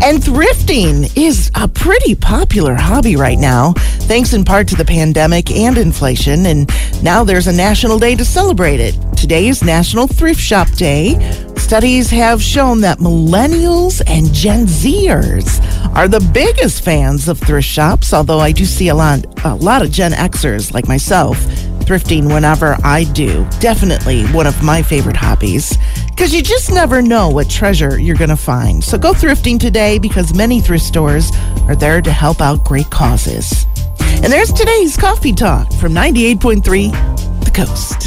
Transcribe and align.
And 0.00 0.22
thrifting 0.22 1.10
is 1.16 1.50
a 1.56 1.66
pretty 1.66 2.14
popular 2.14 2.74
hobby 2.74 3.16
right 3.16 3.38
now, 3.38 3.72
thanks 4.06 4.32
in 4.32 4.44
part 4.44 4.68
to 4.68 4.76
the 4.76 4.84
pandemic 4.84 5.50
and 5.50 5.76
inflation. 5.76 6.46
And 6.46 6.70
now 7.02 7.24
there's 7.24 7.48
a 7.48 7.52
national 7.52 7.98
day 7.98 8.14
to 8.14 8.24
celebrate 8.24 8.78
it. 8.78 8.94
Today 9.16 9.48
is 9.48 9.62
National 9.62 10.06
Thrift 10.06 10.40
Shop 10.40 10.70
Day. 10.70 11.18
Studies 11.56 12.10
have 12.10 12.40
shown 12.40 12.80
that 12.82 12.98
millennials 12.98 14.00
and 14.06 14.32
Gen 14.32 14.66
Zers 14.66 15.60
are 15.96 16.06
the 16.06 16.26
biggest 16.32 16.84
fans 16.84 17.28
of 17.28 17.38
thrift 17.40 17.66
shops, 17.66 18.14
although 18.14 18.38
I 18.38 18.52
do 18.52 18.64
see 18.64 18.88
a 18.88 18.94
lot, 18.94 19.24
a 19.44 19.56
lot 19.56 19.82
of 19.82 19.90
Gen 19.90 20.12
Xers 20.12 20.72
like 20.72 20.86
myself 20.86 21.38
thrifting 21.88 22.32
whenever 22.32 22.76
I 22.84 23.04
do. 23.04 23.48
Definitely 23.60 24.26
one 24.26 24.46
of 24.46 24.62
my 24.62 24.82
favorite 24.82 25.16
hobbies 25.16 25.76
because 26.18 26.34
you 26.34 26.42
just 26.42 26.72
never 26.72 27.00
know 27.00 27.28
what 27.28 27.48
treasure 27.48 27.96
you're 27.96 28.16
going 28.16 28.28
to 28.28 28.34
find. 28.36 28.82
So 28.82 28.98
go 28.98 29.12
thrifting 29.12 29.56
today 29.56 30.00
because 30.00 30.34
many 30.34 30.60
thrift 30.60 30.84
stores 30.84 31.30
are 31.68 31.76
there 31.76 32.02
to 32.02 32.10
help 32.10 32.40
out 32.40 32.64
great 32.64 32.90
causes. 32.90 33.66
And 34.00 34.24
there's 34.24 34.52
today's 34.52 34.96
coffee 34.96 35.32
talk 35.32 35.72
from 35.74 35.92
98.3 35.92 37.44
The 37.44 37.50
Coast. 37.52 37.98